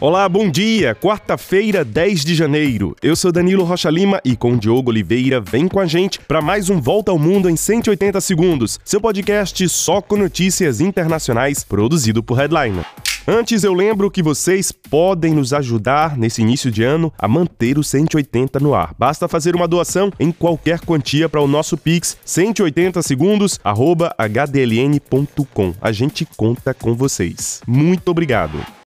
Olá, 0.00 0.28
bom 0.30 0.50
dia! 0.50 0.94
Quarta-feira, 0.94 1.84
10 1.84 2.24
de 2.24 2.34
janeiro. 2.34 2.96
Eu 3.02 3.14
sou 3.14 3.30
Danilo 3.30 3.64
Rocha 3.64 3.90
Lima 3.90 4.18
e 4.24 4.34
com 4.34 4.56
Diogo 4.56 4.88
Oliveira 4.88 5.42
vem 5.42 5.68
com 5.68 5.78
a 5.78 5.84
gente 5.84 6.18
para 6.20 6.40
mais 6.40 6.70
um 6.70 6.80
Volta 6.80 7.10
ao 7.10 7.18
Mundo 7.18 7.50
em 7.50 7.56
180 7.56 8.18
segundos, 8.22 8.80
seu 8.82 8.98
podcast 8.98 9.68
só 9.68 10.00
com 10.00 10.16
notícias 10.16 10.80
internacionais 10.80 11.62
produzido 11.62 12.22
por 12.22 12.38
Headliner. 12.38 12.86
Antes, 13.28 13.62
eu 13.62 13.74
lembro 13.74 14.10
que 14.10 14.22
vocês 14.22 14.72
podem 14.72 15.34
nos 15.34 15.52
ajudar 15.52 16.16
nesse 16.16 16.40
início 16.40 16.70
de 16.70 16.82
ano 16.82 17.12
a 17.18 17.28
manter 17.28 17.76
o 17.76 17.84
180 17.84 18.58
no 18.58 18.74
ar. 18.74 18.94
Basta 18.98 19.28
fazer 19.28 19.54
uma 19.54 19.68
doação 19.68 20.10
em 20.18 20.32
qualquer 20.32 20.80
quantia 20.80 21.28
para 21.28 21.42
o 21.42 21.46
nosso 21.46 21.76
Pix 21.76 22.16
180 22.24 23.02
segundos 23.02 23.60
hdln.com. 23.62 25.74
A 25.78 25.92
gente 25.92 26.26
conta 26.38 26.72
com 26.72 26.94
vocês. 26.94 27.60
Muito 27.66 28.08
obrigado. 28.08 28.79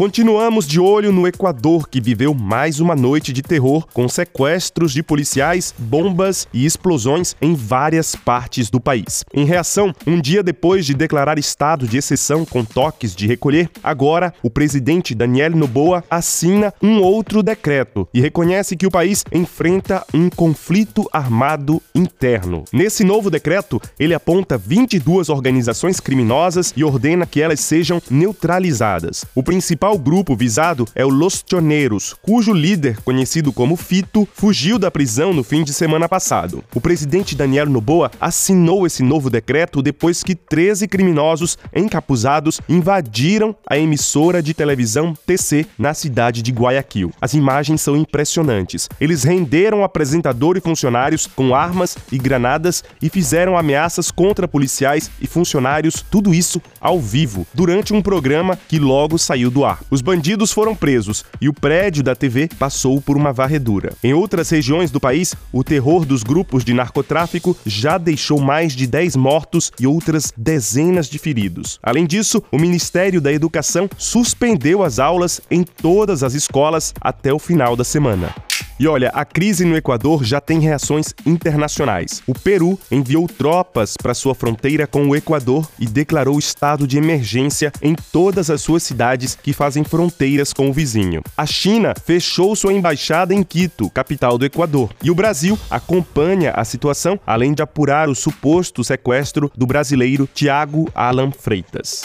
Continuamos 0.00 0.66
de 0.66 0.80
olho 0.80 1.12
no 1.12 1.28
Equador, 1.28 1.86
que 1.86 2.00
viveu 2.00 2.32
mais 2.32 2.80
uma 2.80 2.96
noite 2.96 3.34
de 3.34 3.42
terror 3.42 3.86
com 3.92 4.08
sequestros 4.08 4.94
de 4.94 5.02
policiais, 5.02 5.74
bombas 5.76 6.48
e 6.54 6.64
explosões 6.64 7.36
em 7.38 7.54
várias 7.54 8.16
partes 8.16 8.70
do 8.70 8.80
país. 8.80 9.26
Em 9.34 9.44
reação, 9.44 9.92
um 10.06 10.18
dia 10.18 10.42
depois 10.42 10.86
de 10.86 10.94
declarar 10.94 11.38
estado 11.38 11.86
de 11.86 11.98
exceção 11.98 12.46
com 12.46 12.64
toques 12.64 13.14
de 13.14 13.26
recolher, 13.26 13.68
agora 13.82 14.32
o 14.42 14.48
presidente 14.48 15.14
Daniel 15.14 15.50
Noboa 15.50 16.02
assina 16.08 16.72
um 16.82 17.02
outro 17.02 17.42
decreto 17.42 18.08
e 18.14 18.22
reconhece 18.22 18.78
que 18.78 18.86
o 18.86 18.90
país 18.90 19.22
enfrenta 19.30 20.02
um 20.14 20.30
conflito 20.30 21.06
armado 21.12 21.82
interno. 21.94 22.64
Nesse 22.72 23.04
novo 23.04 23.28
decreto, 23.28 23.78
ele 23.98 24.14
aponta 24.14 24.56
22 24.56 25.28
organizações 25.28 26.00
criminosas 26.00 26.72
e 26.74 26.82
ordena 26.82 27.26
que 27.26 27.42
elas 27.42 27.60
sejam 27.60 28.00
neutralizadas. 28.10 29.26
O 29.34 29.42
principal 29.42 29.89
principal 29.90 29.98
grupo 29.98 30.36
visado 30.36 30.86
é 30.94 31.04
o 31.04 31.08
Los 31.08 31.44
Choneros, 31.48 32.14
cujo 32.22 32.52
líder, 32.52 33.00
conhecido 33.02 33.52
como 33.52 33.76
Fito, 33.76 34.28
fugiu 34.34 34.78
da 34.78 34.90
prisão 34.90 35.32
no 35.32 35.42
fim 35.42 35.64
de 35.64 35.72
semana 35.72 36.08
passado. 36.08 36.62
O 36.74 36.80
presidente 36.80 37.34
Daniel 37.34 37.68
Noboa 37.68 38.10
assinou 38.20 38.86
esse 38.86 39.02
novo 39.02 39.30
decreto 39.30 39.82
depois 39.82 40.22
que 40.22 40.34
13 40.34 40.86
criminosos 40.86 41.58
encapuzados 41.74 42.60
invadiram 42.68 43.54
a 43.68 43.78
emissora 43.78 44.42
de 44.42 44.54
televisão 44.54 45.14
TC 45.26 45.66
na 45.78 45.94
cidade 45.94 46.42
de 46.42 46.52
Guayaquil. 46.52 47.12
As 47.20 47.34
imagens 47.34 47.80
são 47.80 47.96
impressionantes. 47.96 48.88
Eles 49.00 49.24
renderam 49.24 49.82
apresentador 49.82 50.56
e 50.56 50.60
funcionários 50.60 51.26
com 51.26 51.54
armas 51.54 51.96
e 52.12 52.18
granadas 52.18 52.84
e 53.02 53.08
fizeram 53.08 53.56
ameaças 53.56 54.10
contra 54.10 54.46
policiais 54.46 55.10
e 55.20 55.26
funcionários, 55.26 56.04
tudo 56.10 56.34
isso 56.34 56.60
ao 56.80 57.00
vivo, 57.00 57.46
durante 57.52 57.92
um 57.92 58.02
programa 58.02 58.58
que 58.68 58.78
logo 58.78 59.18
saiu 59.18 59.50
do 59.50 59.64
ar. 59.64 59.79
Os 59.90 60.02
bandidos 60.02 60.52
foram 60.52 60.74
presos 60.74 61.24
e 61.40 61.48
o 61.48 61.52
prédio 61.52 62.02
da 62.02 62.14
TV 62.14 62.48
passou 62.58 63.00
por 63.00 63.16
uma 63.16 63.32
varredura. 63.32 63.92
Em 64.02 64.12
outras 64.12 64.50
regiões 64.50 64.90
do 64.90 65.00
país, 65.00 65.34
o 65.52 65.62
terror 65.62 66.04
dos 66.04 66.22
grupos 66.22 66.64
de 66.64 66.74
narcotráfico 66.74 67.56
já 67.64 67.98
deixou 67.98 68.40
mais 68.40 68.74
de 68.74 68.86
10 68.86 69.16
mortos 69.16 69.70
e 69.78 69.86
outras 69.86 70.32
dezenas 70.36 71.08
de 71.08 71.18
feridos. 71.18 71.78
Além 71.82 72.06
disso, 72.06 72.42
o 72.50 72.58
Ministério 72.58 73.20
da 73.20 73.32
Educação 73.32 73.88
suspendeu 73.96 74.82
as 74.82 74.98
aulas 74.98 75.40
em 75.50 75.62
todas 75.62 76.22
as 76.22 76.34
escolas 76.34 76.92
até 77.00 77.32
o 77.32 77.38
final 77.38 77.76
da 77.76 77.84
semana. 77.84 78.34
E 78.80 78.88
olha, 78.88 79.10
a 79.10 79.26
crise 79.26 79.62
no 79.66 79.76
Equador 79.76 80.24
já 80.24 80.40
tem 80.40 80.58
reações 80.58 81.12
internacionais. 81.26 82.22
O 82.26 82.32
Peru 82.32 82.80
enviou 82.90 83.28
tropas 83.28 83.94
para 83.94 84.14
sua 84.14 84.34
fronteira 84.34 84.86
com 84.86 85.06
o 85.06 85.14
Equador 85.14 85.68
e 85.78 85.84
declarou 85.84 86.38
estado 86.38 86.86
de 86.86 86.96
emergência 86.96 87.70
em 87.82 87.94
todas 87.94 88.48
as 88.48 88.62
suas 88.62 88.82
cidades 88.82 89.34
que 89.34 89.52
fazem 89.52 89.84
fronteiras 89.84 90.54
com 90.54 90.70
o 90.70 90.72
vizinho. 90.72 91.20
A 91.36 91.44
China 91.44 91.92
fechou 92.06 92.56
sua 92.56 92.72
embaixada 92.72 93.34
em 93.34 93.42
Quito, 93.42 93.90
capital 93.90 94.38
do 94.38 94.46
Equador. 94.46 94.94
E 95.02 95.10
o 95.10 95.14
Brasil 95.14 95.58
acompanha 95.70 96.52
a 96.52 96.64
situação, 96.64 97.20
além 97.26 97.52
de 97.52 97.60
apurar 97.60 98.08
o 98.08 98.14
suposto 98.14 98.82
sequestro 98.82 99.52
do 99.54 99.66
brasileiro 99.66 100.26
Tiago 100.32 100.88
Alan 100.94 101.30
Freitas. 101.32 102.04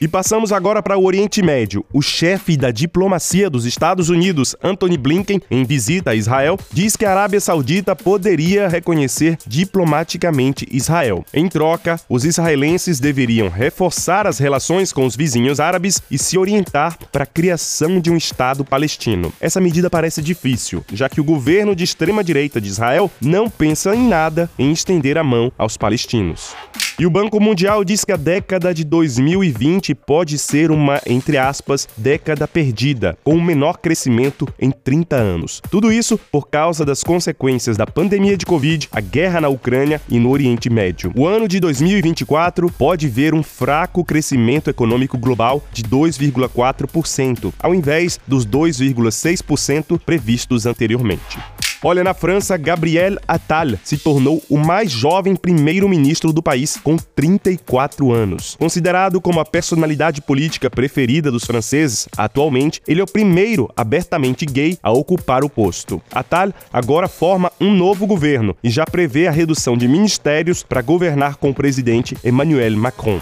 E 0.00 0.06
passamos 0.06 0.52
agora 0.52 0.80
para 0.80 0.96
o 0.96 1.04
Oriente 1.04 1.42
Médio. 1.42 1.84
O 1.92 2.00
chefe 2.00 2.56
da 2.56 2.70
diplomacia 2.70 3.50
dos 3.50 3.64
Estados 3.64 4.08
Unidos, 4.08 4.54
Anthony 4.62 4.96
Blinken, 4.96 5.42
em 5.50 5.64
visita 5.64 6.10
a 6.10 6.14
Israel, 6.14 6.56
diz 6.72 6.94
que 6.94 7.04
a 7.04 7.10
Arábia 7.10 7.40
Saudita 7.40 7.96
poderia 7.96 8.68
reconhecer 8.68 9.36
diplomaticamente 9.44 10.68
Israel. 10.70 11.24
Em 11.34 11.48
troca, 11.48 11.98
os 12.08 12.24
israelenses 12.24 13.00
deveriam 13.00 13.48
reforçar 13.48 14.24
as 14.24 14.38
relações 14.38 14.92
com 14.92 15.04
os 15.04 15.16
vizinhos 15.16 15.58
árabes 15.58 16.00
e 16.08 16.16
se 16.16 16.38
orientar 16.38 16.96
para 17.10 17.24
a 17.24 17.26
criação 17.26 17.98
de 17.98 18.08
um 18.08 18.16
Estado 18.16 18.64
palestino. 18.64 19.32
Essa 19.40 19.60
medida 19.60 19.90
parece 19.90 20.22
difícil, 20.22 20.84
já 20.92 21.08
que 21.08 21.20
o 21.20 21.24
governo 21.24 21.74
de 21.74 21.82
extrema-direita 21.82 22.60
de 22.60 22.68
Israel 22.68 23.10
não 23.20 23.50
pensa 23.50 23.96
em 23.96 24.06
nada 24.06 24.48
em 24.56 24.70
estender 24.70 25.18
a 25.18 25.24
mão 25.24 25.50
aos 25.58 25.76
palestinos. 25.76 26.54
E 27.00 27.06
o 27.06 27.10
Banco 27.10 27.38
Mundial 27.38 27.84
diz 27.84 28.04
que 28.04 28.10
a 28.10 28.16
década 28.16 28.74
de 28.74 28.82
2020 28.82 29.94
pode 29.94 30.36
ser 30.36 30.72
uma, 30.72 31.00
entre 31.06 31.38
aspas, 31.38 31.86
década 31.96 32.48
perdida, 32.48 33.16
com 33.22 33.36
o 33.36 33.40
menor 33.40 33.78
crescimento 33.78 34.48
em 34.58 34.72
30 34.72 35.14
anos. 35.14 35.62
Tudo 35.70 35.92
isso 35.92 36.18
por 36.32 36.48
causa 36.48 36.84
das 36.84 37.04
consequências 37.04 37.76
da 37.76 37.86
pandemia 37.86 38.36
de 38.36 38.44
Covid, 38.44 38.88
a 38.90 39.00
guerra 39.00 39.40
na 39.40 39.48
Ucrânia 39.48 40.00
e 40.08 40.18
no 40.18 40.28
Oriente 40.28 40.68
Médio. 40.68 41.12
O 41.14 41.24
ano 41.24 41.46
de 41.46 41.60
2024 41.60 42.68
pode 42.72 43.06
ver 43.06 43.32
um 43.32 43.44
fraco 43.44 44.04
crescimento 44.04 44.68
econômico 44.68 45.16
global 45.16 45.62
de 45.72 45.84
2,4%, 45.84 47.52
ao 47.60 47.72
invés 47.72 48.18
dos 48.26 48.44
2,6% 48.44 50.00
previstos 50.04 50.66
anteriormente. 50.66 51.38
Olha, 51.82 52.02
na 52.02 52.12
França, 52.12 52.56
Gabriel 52.56 53.18
Attal 53.26 53.68
se 53.84 53.96
tornou 53.96 54.42
o 54.50 54.58
mais 54.58 54.90
jovem 54.90 55.36
primeiro-ministro 55.36 56.32
do 56.32 56.42
país, 56.42 56.76
com 56.76 56.96
34 56.96 58.12
anos. 58.12 58.56
Considerado 58.58 59.20
como 59.20 59.38
a 59.38 59.44
personalidade 59.44 60.20
política 60.20 60.68
preferida 60.68 61.30
dos 61.30 61.44
franceses, 61.44 62.08
atualmente 62.16 62.82
ele 62.88 63.00
é 63.00 63.04
o 63.04 63.06
primeiro 63.06 63.70
abertamente 63.76 64.44
gay 64.44 64.76
a 64.82 64.90
ocupar 64.90 65.44
o 65.44 65.48
posto. 65.48 66.02
Attal 66.10 66.52
agora 66.72 67.06
forma 67.06 67.52
um 67.60 67.72
novo 67.72 68.08
governo 68.08 68.56
e 68.62 68.70
já 68.70 68.84
prevê 68.84 69.28
a 69.28 69.32
redução 69.32 69.76
de 69.76 69.86
ministérios 69.86 70.64
para 70.64 70.82
governar 70.82 71.36
com 71.36 71.50
o 71.50 71.54
presidente 71.54 72.18
Emmanuel 72.24 72.76
Macron. 72.76 73.20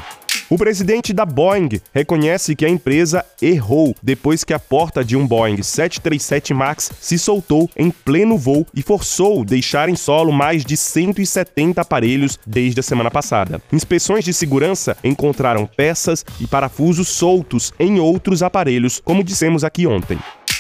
O 0.49 0.57
presidente 0.57 1.13
da 1.13 1.25
Boeing 1.25 1.81
reconhece 1.93 2.55
que 2.55 2.65
a 2.65 2.69
empresa 2.69 3.25
errou 3.41 3.95
depois 4.03 4.45
que 4.45 4.55
a 4.55 4.59
porta 4.59 5.05
de 5.05 5.17
um 5.17 5.27
Boeing 5.27 5.63
737 5.63 6.55
MAX 6.55 6.91
se 7.01 7.19
soltou 7.19 7.69
em 7.77 7.91
pleno 7.91 8.39
voo 8.39 8.67
e 8.75 8.83
forçou 8.83 9.45
deixar 9.45 9.89
em 9.89 9.97
solo 9.97 10.33
mais 10.33 10.65
de 10.65 10.77
170 10.77 11.81
aparelhos 11.81 12.39
desde 12.47 12.81
a 12.81 12.83
semana 12.83 13.11
passada. 13.11 13.61
Inspeções 13.73 14.25
de 14.25 14.33
segurança 14.33 14.97
encontraram 15.03 15.67
peças 15.67 16.25
e 16.41 16.47
parafusos 16.47 17.09
soltos 17.09 17.73
em 17.79 17.99
outros 17.99 18.43
aparelhos, 18.43 19.01
como 19.05 19.25
dissemos 19.25 19.65
aqui 19.65 19.87
ontem 19.87 20.19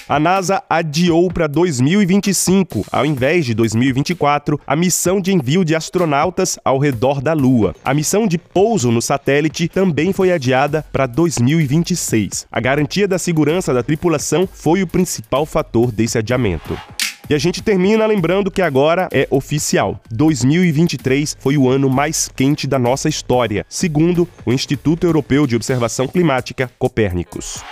a 0.08 0.20
NASA 0.20 0.62
adiou 0.70 1.28
para 1.28 1.48
2025, 1.48 2.86
ao 2.92 3.04
invés 3.04 3.44
de 3.44 3.54
2024, 3.54 4.60
a 4.64 4.76
missão 4.76 5.20
de 5.20 5.32
envio 5.32 5.64
de 5.64 5.74
astronautas 5.74 6.58
ao 6.64 6.78
redor 6.78 7.20
da 7.20 7.32
Lua. 7.32 7.74
A 7.84 7.92
missão 7.92 8.26
de 8.26 8.38
pouso 8.38 8.92
no 8.92 9.02
satélite 9.02 9.66
também 9.68 10.12
foi 10.12 10.30
adiada 10.30 10.84
para 10.92 11.06
2026. 11.06 12.46
A 12.52 12.60
garantia 12.60 13.08
da 13.08 13.18
segurança 13.18 13.74
da 13.74 13.82
tripulação 13.82 14.48
foi 14.52 14.80
o 14.80 14.86
principal 14.86 15.44
fator 15.44 15.90
desse 15.90 16.16
adiamento. 16.16 16.78
E 17.28 17.34
a 17.34 17.38
gente 17.38 17.60
termina 17.60 18.06
lembrando 18.06 18.52
que 18.52 18.62
agora 18.62 19.08
é 19.10 19.26
oficial. 19.30 20.00
2023 20.12 21.36
foi 21.40 21.58
o 21.58 21.68
ano 21.68 21.90
mais 21.90 22.28
quente 22.28 22.68
da 22.68 22.78
nossa 22.78 23.08
história, 23.08 23.66
segundo 23.68 24.28
o 24.44 24.52
Instituto 24.52 25.04
Europeu 25.04 25.48
de 25.48 25.56
Observação 25.56 26.06
Climática 26.06 26.70
Copérnicos. 26.78 27.64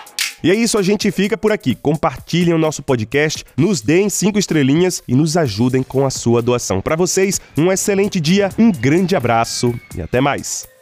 E 0.44 0.50
é 0.50 0.54
isso, 0.54 0.77
a 0.77 0.83
gente 0.83 1.10
fica 1.10 1.39
por 1.39 1.51
aqui. 1.51 1.74
Compartilhem 1.74 2.53
o 2.53 2.59
nosso 2.59 2.83
podcast, 2.83 3.47
nos 3.57 3.80
deem 3.80 4.10
cinco 4.10 4.39
estrelinhas 4.39 5.03
e 5.09 5.15
nos 5.15 5.39
ajudem 5.39 5.83
com 5.83 6.04
a 6.04 6.10
sua 6.10 6.42
doação. 6.42 6.83
Para 6.83 6.97
vocês, 6.97 7.41
um 7.57 7.72
excelente 7.72 8.21
dia, 8.21 8.51
um 8.59 8.71
grande 8.71 9.16
abraço 9.16 9.74
e 9.97 10.03
até 10.03 10.21
mais. 10.21 10.73